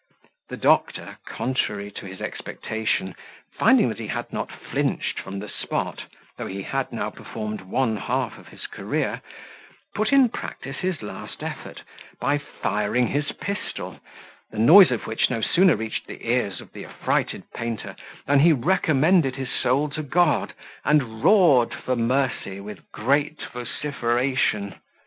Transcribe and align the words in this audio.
The 0.49 0.57
doctor, 0.57 1.19
contrary 1.27 1.91
to 1.91 2.07
his 2.07 2.21
expectation, 2.21 3.13
finding 3.51 3.87
that 3.89 3.99
he 3.99 4.07
had 4.07 4.33
not 4.33 4.51
flinched 4.51 5.19
from 5.19 5.37
the 5.37 5.47
spot, 5.47 6.05
though 6.39 6.47
he 6.47 6.63
had 6.63 6.91
now 6.91 7.11
performed 7.11 7.61
one 7.61 7.97
half 7.97 8.39
of 8.39 8.47
his 8.47 8.65
career, 8.65 9.21
put 9.93 10.11
in 10.11 10.29
practice 10.29 10.77
his 10.77 11.03
last 11.03 11.43
effort, 11.43 11.83
by 12.19 12.39
firing 12.39 13.09
his 13.09 13.31
pistol, 13.33 13.99
the 14.49 14.57
noise 14.57 14.89
of 14.89 15.05
which 15.05 15.29
no 15.29 15.39
sooner 15.41 15.75
reached 15.75 16.07
the 16.07 16.27
ears 16.27 16.61
of 16.61 16.73
the 16.73 16.83
affrighted 16.85 17.43
painter, 17.53 17.95
than 18.25 18.39
he 18.39 18.51
recommended 18.53 19.35
his 19.35 19.51
soul 19.51 19.87
to 19.89 20.01
God, 20.01 20.53
and 20.83 21.23
roared 21.23 21.75
for 21.75 21.95
mercy 21.95 22.59
with 22.59 22.91
great 22.91 23.39
vociferation. 23.53 24.73